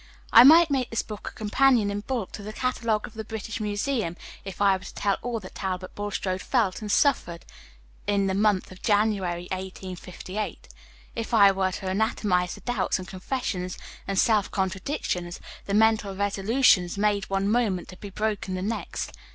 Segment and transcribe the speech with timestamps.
[0.33, 3.59] I might make this book a companion in bulk to the Catalogue of the British
[3.59, 7.45] Museum if I were to Page 49 tell all that Talbot Bulstrode felt and suffered
[8.07, 10.67] in the month of January, 1858
[11.15, 13.77] if I were to anatomize the doubts, and confessions,
[14.07, 19.11] and self contradictions, the mental resolutions, made one moment to be broken the next.